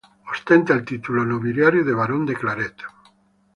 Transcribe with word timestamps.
Ostenta 0.31 0.73
el 0.73 0.83
título 0.83 1.23
nobiliario 1.23 1.85
de 1.85 1.93
barón 1.93 2.25
de 2.25 2.33
Claret. 2.35 2.75